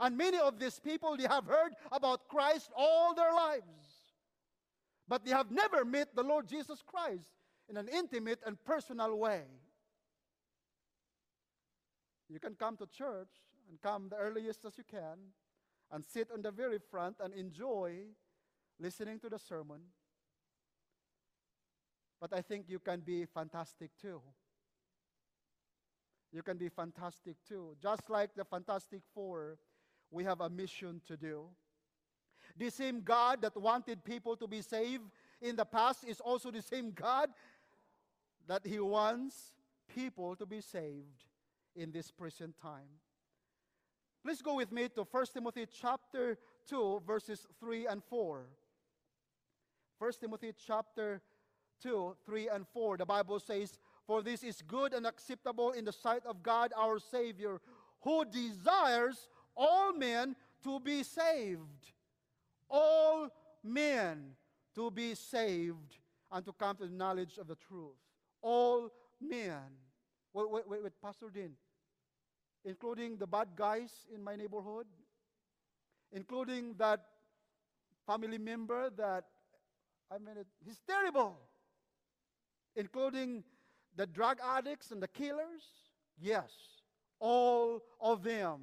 [0.00, 3.64] And many of these people, they have heard about Christ all their lives,
[5.08, 7.30] but they have never met the Lord Jesus Christ
[7.68, 9.42] in an intimate and personal way.
[12.28, 13.30] You can come to church
[13.68, 15.18] and come the earliest as you can
[15.90, 18.02] and sit on the very front and enjoy
[18.78, 19.80] listening to the sermon.
[22.20, 24.20] But I think you can be fantastic too.
[26.32, 27.76] You can be fantastic too.
[27.82, 29.56] Just like the Fantastic Four,
[30.10, 31.44] we have a mission to do.
[32.56, 35.04] The same God that wanted people to be saved
[35.40, 37.30] in the past is also the same God
[38.46, 39.54] that He wants
[39.88, 41.24] people to be saved
[41.78, 43.00] in this present time.
[44.24, 46.36] Please go with me to 1 Timothy chapter
[46.68, 48.46] 2 verses 3 and 4.
[49.98, 51.20] 1 Timothy chapter
[51.82, 55.92] 2, 3, and 4, the Bible says, For this is good and acceptable in the
[55.92, 57.60] sight of God our Savior,
[58.02, 61.92] who desires all men to be saved.
[62.70, 63.28] All
[63.64, 64.34] men
[64.74, 65.96] to be saved
[66.30, 67.96] and to come to the knowledge of the truth.
[68.42, 69.62] All men.
[70.32, 71.52] Wait, wait, wait, wait Pastor Dean.
[72.68, 74.86] Including the bad guys in my neighborhood,
[76.12, 77.00] including that
[78.06, 79.24] family member that,
[80.10, 81.36] I mean, it, he's terrible
[82.78, 83.42] including
[83.96, 85.62] the drug addicts and the killers?
[86.18, 86.50] Yes,
[87.18, 88.60] all of them.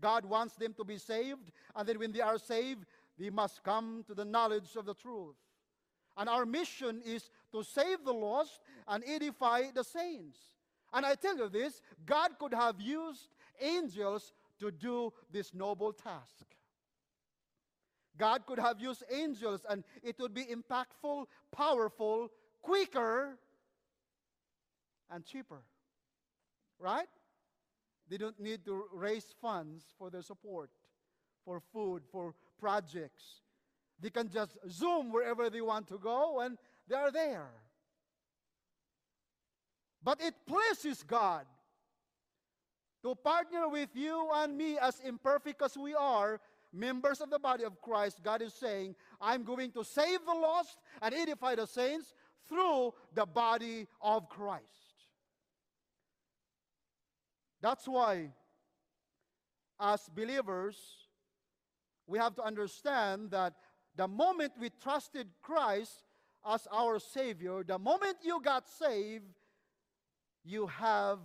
[0.00, 2.84] God wants them to be saved, and then when they are saved,
[3.18, 5.36] they must come to the knowledge of the truth.
[6.16, 10.38] And our mission is to save the lost and edify the saints.
[10.92, 13.28] And I tell you this God could have used
[13.60, 16.46] angels to do this noble task.
[18.18, 22.30] God could have used angels, and it would be impactful, powerful,
[22.62, 23.38] quicker,
[25.10, 25.62] and cheaper.
[26.78, 27.08] Right?
[28.08, 30.70] They don't need to raise funds for their support,
[31.44, 33.42] for food, for projects.
[34.00, 37.50] They can just zoom wherever they want to go and they are there.
[40.02, 41.46] But it pleases God
[43.02, 46.40] to partner with you and me, as imperfect as we are,
[46.72, 48.22] members of the body of Christ.
[48.22, 52.14] God is saying, I'm going to save the lost and edify the saints
[52.48, 54.64] through the body of Christ.
[57.60, 58.30] That's why,
[59.80, 60.76] as believers,
[62.06, 63.54] we have to understand that
[63.96, 66.04] the moment we trusted Christ
[66.48, 69.24] as our Savior, the moment you got saved,
[70.44, 71.18] you have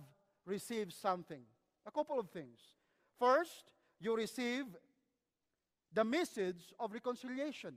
[0.46, 1.42] received something.
[1.86, 2.58] A couple of things.
[3.18, 4.64] First, you receive
[5.92, 7.74] the message of reconciliation.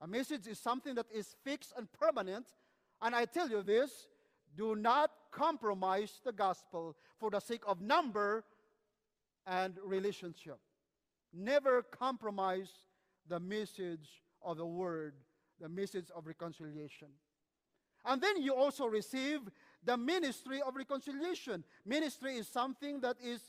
[0.00, 2.46] A message is something that is fixed and permanent.
[3.00, 4.08] And I tell you this
[4.56, 8.44] do not compromise the gospel for the sake of number
[9.46, 10.58] and relationship.
[11.32, 12.70] Never compromise
[13.28, 15.14] the message of the word,
[15.60, 17.08] the message of reconciliation.
[18.04, 19.40] And then you also receive
[19.84, 21.64] the ministry of reconciliation.
[21.84, 23.40] Ministry is something that is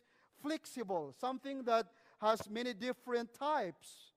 [0.42, 1.88] flexible, something that
[2.22, 4.14] has many different types.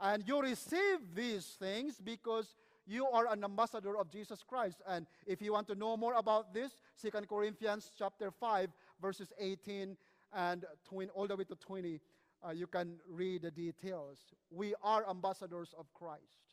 [0.00, 4.80] And you receive these things because you are an ambassador of Jesus Christ.
[4.88, 9.96] And if you want to know more about this, 2 Corinthians chapter 5, verses 18
[10.32, 12.00] and 20, all the way to 20,
[12.42, 14.18] uh, you can read the details.
[14.50, 16.49] We are ambassadors of Christ.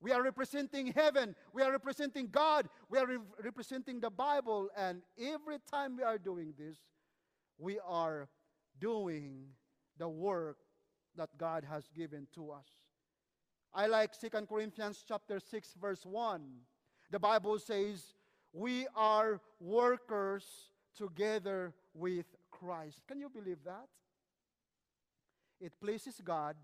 [0.00, 1.34] We are representing heaven.
[1.52, 2.68] We are representing God.
[2.88, 4.68] We are re- representing the Bible.
[4.76, 6.76] And every time we are doing this,
[7.58, 8.28] we are
[8.78, 9.46] doing
[9.98, 10.58] the work
[11.16, 12.68] that God has given to us.
[13.72, 16.42] I like 2 Corinthians chapter 6 verse 1.
[17.10, 18.14] The Bible says,
[18.52, 23.88] "We are workers together with Christ." Can you believe that?
[25.60, 26.56] It pleases God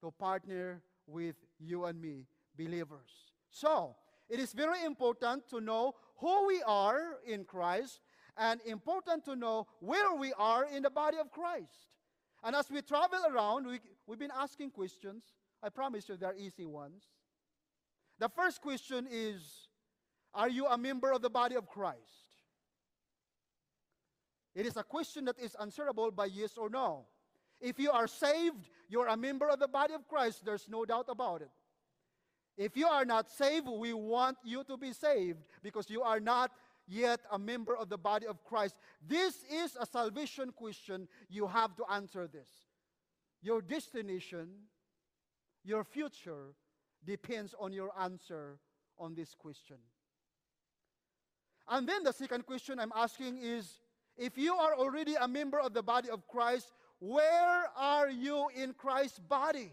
[0.00, 2.26] to partner with you and me,
[2.56, 3.10] believers.
[3.50, 3.96] So,
[4.28, 8.00] it is very important to know who we are in Christ
[8.36, 11.90] and important to know where we are in the body of Christ.
[12.42, 15.24] And as we travel around, we, we've been asking questions.
[15.62, 17.04] I promise you they're easy ones.
[18.18, 19.68] The first question is
[20.34, 21.98] Are you a member of the body of Christ?
[24.54, 27.06] It is a question that is answerable by yes or no.
[27.60, 30.44] If you are saved, you're a member of the body of Christ.
[30.44, 31.50] There's no doubt about it.
[32.56, 36.50] If you are not saved, we want you to be saved because you are not
[36.86, 38.76] yet a member of the body of Christ.
[39.06, 41.08] This is a salvation question.
[41.28, 42.48] You have to answer this.
[43.40, 44.48] Your destination,
[45.64, 46.54] your future,
[47.04, 48.58] depends on your answer
[48.98, 49.78] on this question.
[51.68, 53.80] And then the second question I'm asking is
[54.16, 58.74] if you are already a member of the body of Christ, where are you in
[58.74, 59.72] Christ's body?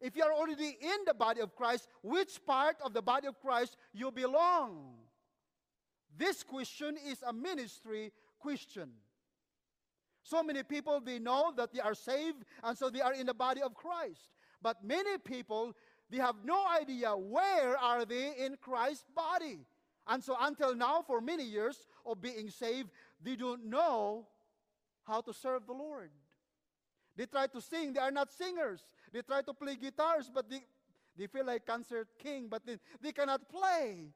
[0.00, 3.40] If you are already in the body of Christ, which part of the body of
[3.40, 4.94] Christ you belong?
[6.16, 8.90] This question is a ministry question.
[10.22, 13.34] So many people they know that they are saved and so they are in the
[13.34, 14.20] body of Christ.
[14.60, 15.74] But many people
[16.10, 19.60] they have no idea where are they in Christ's body.
[20.06, 22.90] And so until now for many years of being saved,
[23.22, 24.26] they don't know
[25.04, 26.10] how to serve the Lord.
[27.16, 28.80] They try to sing, they are not singers.
[29.12, 30.62] They try to play guitars, but they,
[31.16, 34.08] they feel like concert king, but they, they cannot play.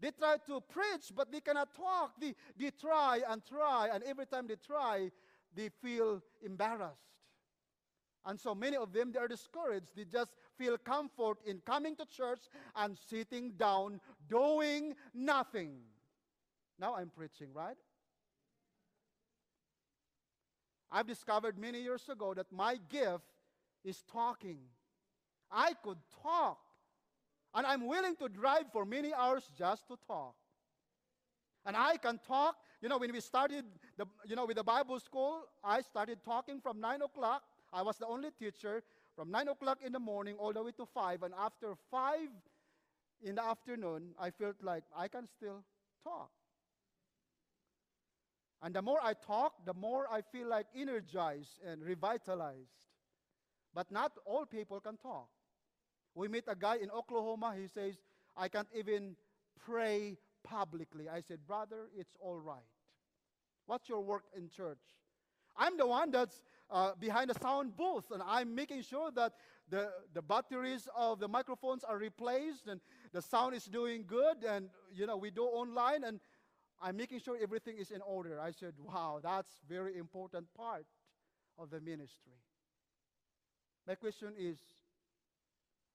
[0.00, 2.20] They try to preach, but they cannot talk.
[2.20, 5.10] They, they try and try, and every time they try,
[5.54, 7.00] they feel embarrassed.
[8.26, 9.88] And so many of them, they are discouraged.
[9.94, 12.40] They just feel comfort in coming to church
[12.74, 15.80] and sitting down, doing nothing.
[16.78, 17.76] Now I'm preaching, right?
[20.90, 23.24] I've discovered many years ago that my gift
[23.84, 24.58] is talking.
[25.50, 26.58] I could talk.
[27.54, 30.34] And I'm willing to drive for many hours just to talk.
[31.64, 32.56] And I can talk.
[32.82, 33.64] You know, when we started,
[33.96, 37.42] the, you know, with the Bible school, I started talking from 9 o'clock.
[37.72, 38.82] I was the only teacher
[39.14, 41.22] from 9 o'clock in the morning all the way to 5.
[41.22, 42.28] And after 5
[43.22, 45.64] in the afternoon, I felt like I can still
[46.02, 46.30] talk.
[48.62, 52.93] And the more I talk, the more I feel like energized and revitalized.
[53.74, 55.28] But not all people can talk.
[56.14, 57.96] We meet a guy in Oklahoma, he says,
[58.36, 59.16] I can't even
[59.66, 61.08] pray publicly.
[61.08, 62.70] I said, Brother, it's all right.
[63.66, 64.78] What's your work in church?
[65.56, 69.32] I'm the one that's uh, behind the sound booth, and I'm making sure that
[69.68, 72.80] the, the batteries of the microphones are replaced and
[73.12, 76.20] the sound is doing good, and you know we do online, and
[76.82, 78.40] I'm making sure everything is in order.
[78.40, 80.86] I said, wow, that's very important part
[81.58, 82.34] of the ministry.
[83.86, 84.58] My question is,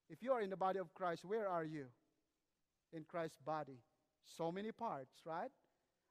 [0.10, 1.86] if you are in the body of Christ, where are you
[2.94, 3.80] in Christ's body?
[4.38, 5.52] So many parts, right?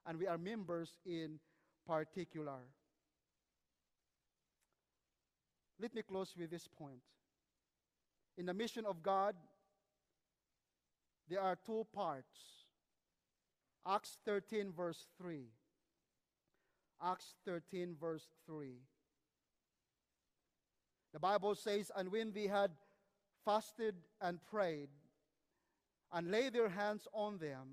[0.06, 1.38] And we are members in
[1.86, 2.60] particular.
[5.80, 7.02] Let me close with this point.
[8.36, 9.34] In the mission of God,
[11.28, 12.58] there are two parts
[13.86, 15.46] Acts 13, verse 3.
[17.02, 18.74] Acts 13, verse 3.
[21.18, 22.70] The Bible says, And when they had
[23.44, 24.88] fasted and prayed
[26.12, 27.70] and laid their hands on them,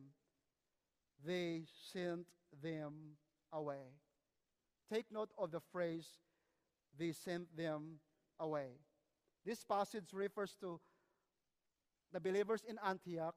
[1.24, 1.62] they
[1.94, 2.26] sent
[2.64, 2.94] them
[3.54, 3.94] away.
[4.92, 6.08] Take note of the phrase,
[6.98, 8.00] they sent them
[8.40, 8.80] away.
[9.46, 10.80] This passage refers to
[12.12, 13.36] the believers in Antioch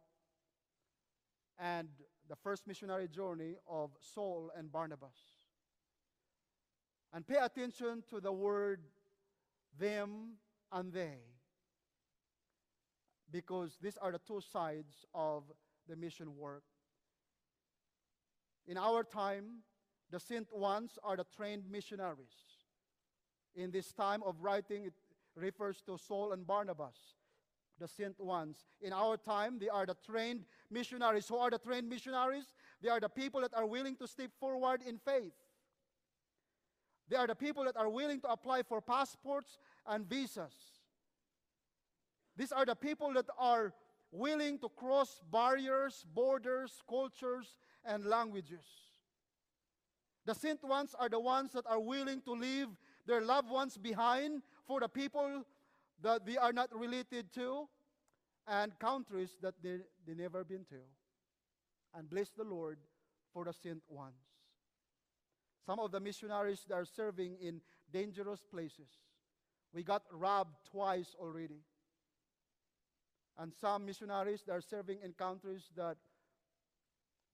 [1.59, 1.91] and
[2.31, 5.19] the first missionary journey of Saul and Barnabas.
[7.13, 8.81] And pay attention to the word
[9.79, 10.37] them
[10.73, 11.19] and they,
[13.31, 15.45] because these are the two sides of
[15.89, 16.65] the mission work.
[18.67, 19.63] In our time,
[20.11, 22.65] the sent ones are the trained missionaries.
[23.55, 24.95] In this time of writing, it
[25.35, 26.97] refers to Saul and Barnabas,
[27.79, 28.59] the sent ones.
[28.81, 31.29] In our time, they are the trained missionaries.
[31.29, 32.55] Who are the trained missionaries?
[32.83, 35.33] They are the people that are willing to step forward in faith.
[37.09, 40.53] They are the people that are willing to apply for passports and visas.
[42.37, 43.73] These are the people that are
[44.13, 48.65] willing to cross barriers, borders, cultures, and languages.
[50.25, 52.69] The sent ones are the ones that are willing to leave
[53.07, 55.45] their loved ones behind for the people
[56.03, 57.67] that they are not related to
[58.47, 60.81] and countries that they, they never been to.
[61.95, 62.79] And bless the Lord
[63.33, 64.28] for the sent ones.
[65.69, 67.61] Some of the missionaries that are serving in
[67.93, 68.89] dangerous places.
[69.75, 71.61] We got robbed twice already.
[73.37, 75.99] And some missionaries that are serving in countries that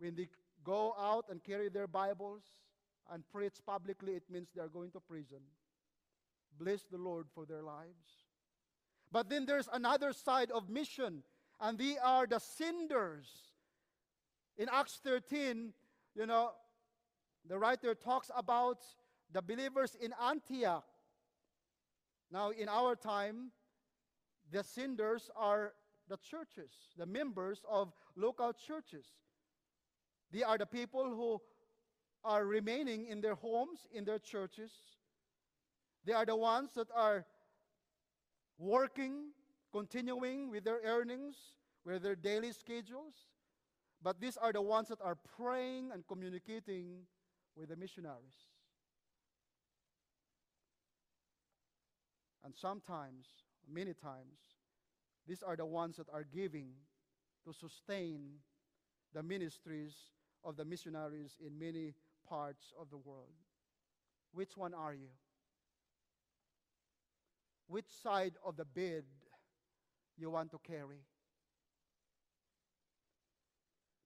[0.00, 0.26] when they
[0.64, 2.42] go out and carry their Bibles
[3.08, 5.38] and preach publicly, it means they are going to prison.
[6.58, 8.26] Bless the Lord for their lives.
[9.12, 11.22] But then there's another side of mission,
[11.60, 13.28] and they are the cinders.
[14.58, 15.72] In Acts 13,
[16.16, 16.50] you know,
[17.48, 18.78] the writer talks about
[19.32, 20.84] the believers in Antioch.
[22.30, 23.50] Now, in our time,
[24.50, 25.72] the senders are
[26.08, 29.06] the churches, the members of local churches.
[30.32, 31.40] They are the people who
[32.24, 34.72] are remaining in their homes, in their churches.
[36.04, 37.26] They are the ones that are
[38.58, 39.30] working,
[39.72, 41.36] continuing with their earnings,
[41.84, 43.14] with their daily schedules.
[44.02, 47.06] But these are the ones that are praying and communicating
[47.56, 48.48] with the missionaries.
[52.44, 53.26] And sometimes,
[53.72, 54.38] many times,
[55.26, 56.72] these are the ones that are giving
[57.44, 58.20] to sustain
[59.14, 59.94] the ministries
[60.44, 61.94] of the missionaries in many
[62.28, 63.32] parts of the world.
[64.32, 65.08] Which one are you?
[67.66, 69.04] Which side of the bed
[70.18, 71.00] you want to carry?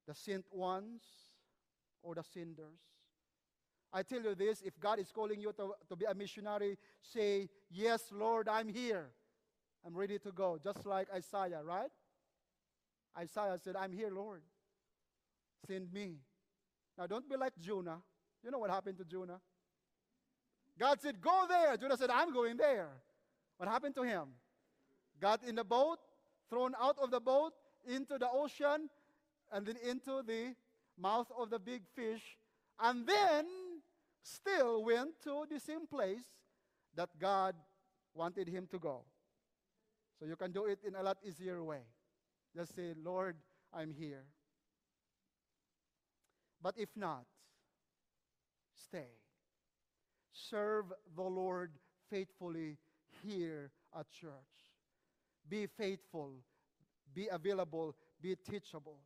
[0.07, 1.03] The sent ones
[2.03, 2.98] or the senders?
[3.93, 7.49] I tell you this if God is calling you to, to be a missionary, say,
[7.71, 9.11] Yes, Lord, I'm here.
[9.87, 10.59] I'm ready to go.
[10.63, 11.91] Just like Isaiah, right?
[13.17, 14.43] Isaiah said, I'm here, Lord.
[15.67, 16.17] Send me.
[16.97, 17.99] Now, don't be like Jonah.
[18.45, 19.41] You know what happened to Jonah?
[20.79, 21.77] God said, Go there.
[21.77, 22.89] Jonah said, I'm going there.
[23.57, 24.29] What happened to him?
[25.21, 25.99] Got in the boat,
[26.49, 27.53] thrown out of the boat,
[27.87, 28.89] into the ocean,
[29.53, 30.55] and then into the
[30.99, 32.23] mouth of the big fish,
[32.81, 33.47] and then
[34.29, 36.25] still went to the same place
[36.95, 37.55] that God
[38.15, 39.05] wanted him to go.
[40.19, 41.83] So you can do it in a lot easier way.
[42.55, 43.37] Just say, Lord,
[43.73, 44.25] I'm here.
[46.61, 47.25] But if not,
[48.75, 49.11] stay.
[50.33, 51.71] Serve the Lord
[52.11, 52.79] faithfully
[53.23, 54.33] here at church.
[55.49, 56.33] Be faithful,
[57.15, 58.99] be available, be teachable.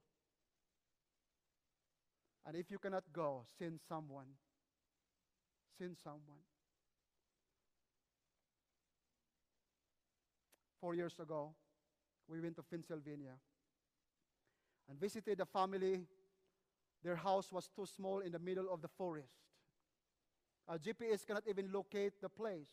[2.47, 4.27] And if you cannot go, send someone.
[5.79, 6.43] Send someone.
[10.83, 11.55] four years ago,
[12.29, 13.35] we went to Pennsylvania
[14.91, 16.01] and visited a family.
[17.05, 19.39] Their house was too small in the middle of the forest.
[20.66, 22.70] Our GPS cannot even locate the place.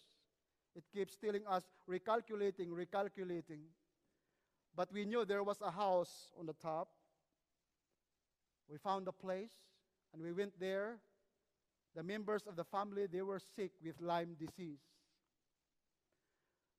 [0.76, 3.62] It keeps telling us, recalculating, recalculating.
[4.76, 6.89] But we knew there was a house on the top.
[8.68, 9.54] We found a place
[10.14, 10.97] and we went there.
[11.96, 14.80] The members of the family, they were sick with Lyme disease.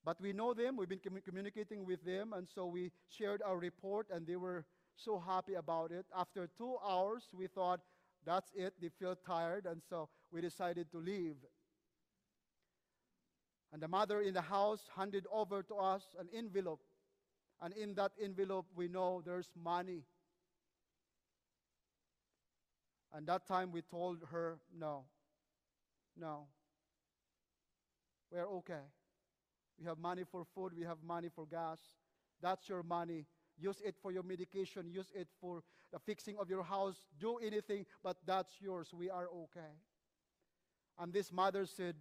[0.05, 4.07] But we know them, we've been communicating with them, and so we shared our report,
[4.11, 4.65] and they were
[4.97, 6.07] so happy about it.
[6.17, 7.81] After two hours, we thought,
[8.25, 11.37] that's it, they feel tired, and so we decided to leave.
[13.73, 16.81] And the mother in the house handed over to us an envelope,
[17.61, 20.03] and in that envelope, we know there's money.
[23.13, 25.05] And that time we told her, no,
[26.17, 26.47] no,
[28.31, 28.87] we're okay.
[29.79, 31.81] We have money for food, we have money for gas.
[32.43, 33.27] That's your money.
[33.59, 36.97] Use it for your medication, use it for the fixing of your house.
[37.19, 38.89] Do anything, but that's yours.
[38.95, 39.73] We are okay.
[40.99, 41.97] And this mother said,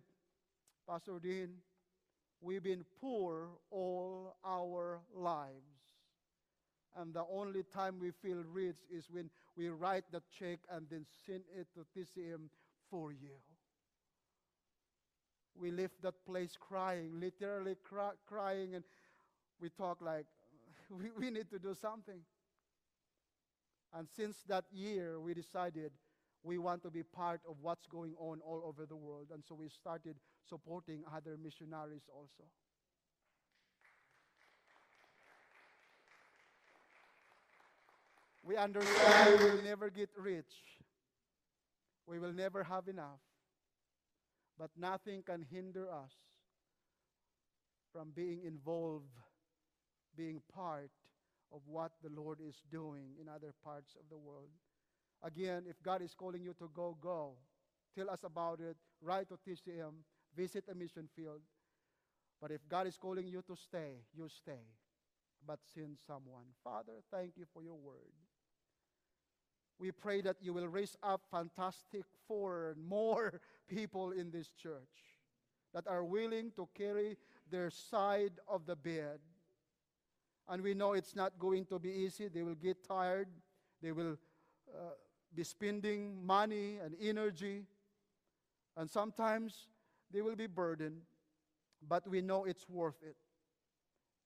[0.87, 1.55] Pastor Dean,
[2.41, 5.78] we've been poor all our lives.
[6.95, 11.05] And the only time we feel rich is when we write the check and then
[11.25, 12.49] send it to TCM
[12.89, 13.35] for you.
[15.55, 18.83] We left that place crying, literally cry, crying, and
[19.59, 20.25] we talk like,
[20.89, 22.21] we, we need to do something.
[23.93, 25.91] And since that year, we decided
[26.43, 29.27] we want to be part of what's going on all over the world.
[29.33, 30.15] And so we started
[30.47, 32.45] supporting other missionaries also.
[38.49, 40.81] We understand we will never get rich.
[42.07, 43.21] We will never have enough.
[44.57, 46.13] But nothing can hinder us
[47.93, 49.13] from being involved,
[50.17, 50.89] being part
[51.53, 54.49] of what the Lord is doing in other parts of the world.
[55.21, 57.33] Again, if God is calling you to go, go.
[57.95, 58.77] Tell us about it.
[58.99, 59.93] Write to TCM.
[60.35, 61.41] Visit a mission field.
[62.41, 64.65] But if God is calling you to stay, you stay.
[65.45, 66.45] But send someone.
[66.63, 68.28] Father, thank you for your word.
[69.79, 75.17] We pray that you will raise up fantastic four and more people in this church
[75.73, 77.17] that are willing to carry
[77.49, 79.19] their side of the bed.
[80.47, 82.27] And we know it's not going to be easy.
[82.27, 83.27] They will get tired.
[83.81, 84.17] They will
[84.67, 84.95] uh,
[85.33, 87.65] be spending money and energy.
[88.75, 89.67] And sometimes
[90.11, 91.01] they will be burdened.
[91.87, 93.15] But we know it's worth it.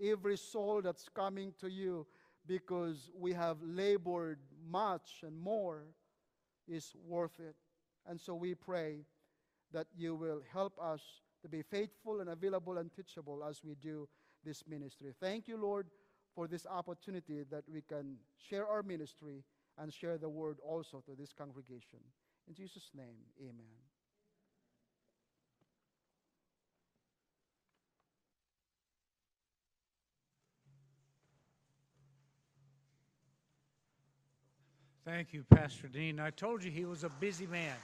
[0.04, 2.08] Every soul that's coming to you
[2.47, 4.39] because we have labored
[4.70, 5.84] much and more
[6.68, 7.55] is worth it.
[8.05, 9.05] And so we pray
[9.72, 11.01] that you will help us
[11.41, 14.07] to be faithful and available and teachable as we do
[14.43, 15.14] this ministry.
[15.20, 15.88] Thank you, Lord,
[16.36, 19.43] for this opportunity that we can share our ministry
[19.78, 21.99] and share the word also to this congregation.
[22.47, 23.93] In Jesus' name, amen.
[35.06, 36.18] Thank you, Pastor Dean.
[36.18, 37.76] I told you he was a busy man.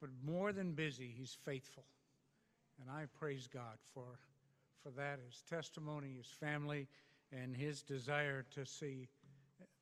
[0.00, 1.84] But more than busy, he's faithful.
[2.80, 4.18] And I praise God for,
[4.82, 6.88] for that, his testimony, his family,
[7.30, 9.06] and his desire to see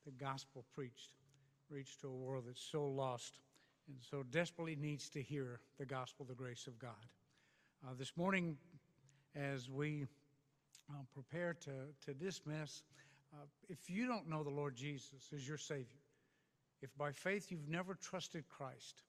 [0.04, 1.12] the gospel preached,
[1.70, 3.38] reached to a world that's so lost
[3.86, 7.06] and so desperately needs to hear the gospel, the grace of God.
[7.82, 8.58] Uh, this morning,
[9.34, 10.06] as we
[10.90, 11.70] uh, prepare to,
[12.04, 12.82] to dismiss,
[13.32, 16.00] uh, if you don't know the Lord Jesus as your Savior,
[16.82, 19.02] if by faith you've never trusted Christ,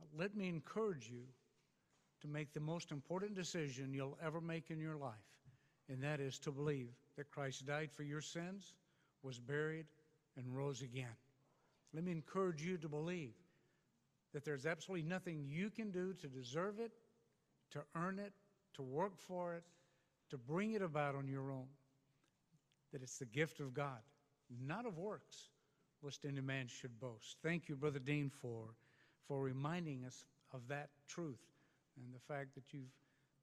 [0.00, 1.22] uh, let me encourage you
[2.20, 5.14] to make the most important decision you'll ever make in your life,
[5.88, 8.74] and that is to believe that Christ died for your sins,
[9.22, 9.86] was buried,
[10.36, 11.16] and rose again.
[11.94, 13.32] Let me encourage you to believe
[14.34, 16.92] that there's absolutely nothing you can do to deserve it,
[17.72, 18.32] to earn it,
[18.78, 19.64] to work for it,
[20.30, 21.66] to bring it about on your own.
[22.92, 24.00] That it's the gift of God,
[24.66, 25.50] not of works,
[26.02, 27.36] lest any man should boast.
[27.42, 28.74] Thank you, Brother Dean, for,
[29.26, 30.24] for reminding us
[30.54, 31.44] of that truth
[31.96, 32.88] and the fact that you've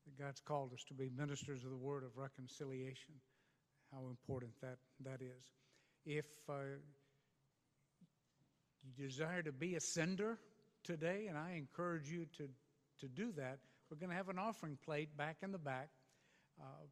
[0.06, 3.16] that God's called us to be ministers of the word of reconciliation.
[3.92, 5.52] How important that, that is.
[6.06, 6.78] If uh,
[8.84, 10.38] you desire to be a sender
[10.84, 12.48] today, and I encourage you to,
[13.00, 13.58] to do that,
[13.90, 15.90] we're going to have an offering plate back in the back.
[16.60, 16.86] Uh,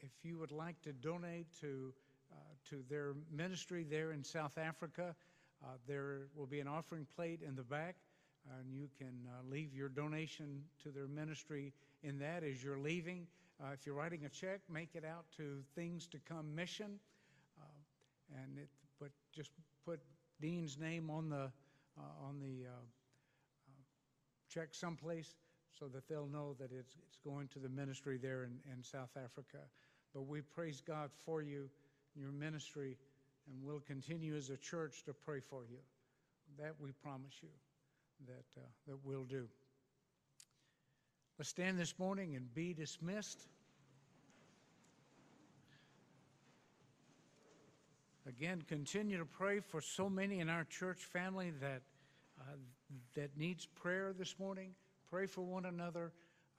[0.00, 1.92] if you would like to donate to,
[2.32, 2.36] uh,
[2.68, 5.14] to their ministry there in South Africa,
[5.62, 7.96] uh, there will be an offering plate in the back,
[8.58, 11.72] and you can uh, leave your donation to their ministry
[12.02, 13.26] in that as you're leaving.
[13.62, 16.98] Uh, if you're writing a check, make it out to Things to Come Mission,
[17.60, 18.68] uh, and it,
[19.00, 19.52] but just
[19.84, 20.00] put
[20.40, 21.50] Dean's name on the
[22.26, 22.66] on the
[24.48, 25.36] check someplace
[25.78, 29.10] so that they'll know that it's, it's going to the ministry there in, in South
[29.16, 29.58] Africa.
[30.14, 31.68] But we praise God for you,
[32.14, 32.96] your ministry,
[33.48, 35.78] and we'll continue as a church to pray for you.
[36.58, 37.48] That we promise you
[38.26, 39.48] that, uh, that we'll do.
[41.38, 43.48] Let's stand this morning and be dismissed.
[48.26, 51.82] Again, continue to pray for so many in our church family that,
[52.40, 52.54] uh,
[53.14, 54.70] that needs prayer this morning.
[55.10, 56.12] Pray for one another,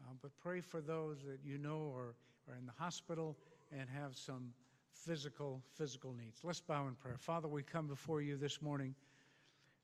[0.03, 2.15] uh, but pray for those that you know are
[2.49, 3.35] are in the hospital
[3.71, 4.53] and have some
[4.91, 6.39] physical physical needs.
[6.43, 7.17] Let's bow in prayer.
[7.17, 8.95] Father, we come before you this morning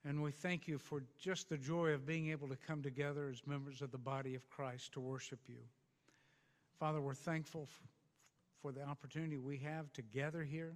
[0.06, 3.42] and we thank you for just the joy of being able to come together as
[3.46, 5.60] members of the body of Christ to worship you.
[6.80, 7.68] Father, we're thankful
[8.62, 10.74] for the opportunity we have to gather here,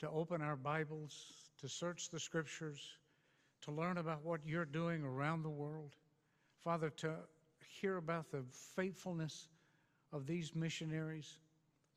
[0.00, 2.80] to open our Bibles, to search the scriptures,
[3.62, 5.94] to learn about what you're doing around the world.
[6.64, 7.14] Father, to
[7.80, 8.44] hear about the
[8.76, 9.48] faithfulness
[10.12, 11.38] of these missionaries.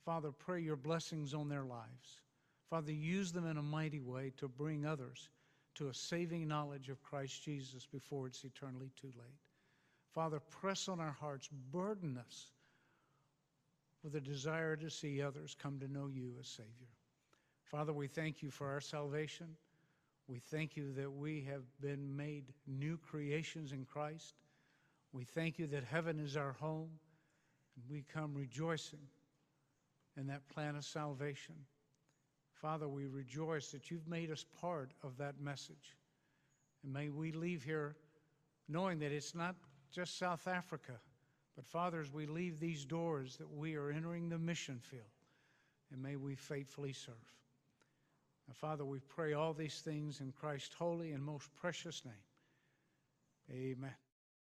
[0.06, 2.22] Father, pray your blessings on their lives.
[2.70, 5.30] Father, use them in a mighty way to bring others
[5.76, 9.40] to a saving knowledge of Christ Jesus before it's eternally too late.
[10.14, 12.52] Father, press on our hearts, burden us
[14.04, 16.92] with a desire to see others come to know you as Savior.
[17.64, 19.48] Father, we thank you for our salvation.
[20.28, 24.36] We thank you that we have been made new creations in Christ.
[25.14, 26.90] We thank you that heaven is our home,
[27.76, 29.08] and we come rejoicing
[30.18, 31.56] in that plan of salvation.
[32.54, 35.96] Father, we rejoice that you've made us part of that message.
[36.84, 37.96] And may we leave here
[38.68, 39.56] knowing that it's not
[39.92, 40.94] just South Africa,
[41.56, 45.04] but Father, as we leave these doors, that we are entering the mission field,
[45.92, 47.16] and may we faithfully serve.
[48.48, 52.14] Now, Father, we pray all these things in Christ's holy and most precious name.
[53.52, 53.94] Amen.